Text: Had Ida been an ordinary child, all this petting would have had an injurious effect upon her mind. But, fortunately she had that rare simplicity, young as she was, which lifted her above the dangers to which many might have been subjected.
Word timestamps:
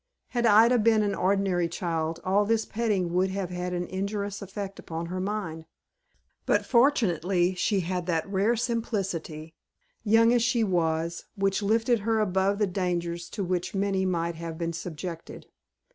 Had 0.29 0.47
Ida 0.47 0.79
been 0.79 1.03
an 1.03 1.13
ordinary 1.13 1.69
child, 1.69 2.19
all 2.23 2.43
this 2.43 2.65
petting 2.65 3.13
would 3.13 3.29
have 3.29 3.51
had 3.51 3.71
an 3.71 3.85
injurious 3.85 4.41
effect 4.41 4.79
upon 4.79 5.05
her 5.05 5.19
mind. 5.19 5.65
But, 6.47 6.65
fortunately 6.65 7.53
she 7.53 7.81
had 7.81 8.07
that 8.07 8.27
rare 8.27 8.55
simplicity, 8.55 9.53
young 10.03 10.33
as 10.33 10.41
she 10.41 10.63
was, 10.63 11.25
which 11.35 11.61
lifted 11.61 11.99
her 11.99 12.19
above 12.19 12.57
the 12.57 12.65
dangers 12.65 13.29
to 13.29 13.43
which 13.43 13.75
many 13.75 14.03
might 14.03 14.33
have 14.33 14.57
been 14.57 14.73
subjected. 14.73 15.45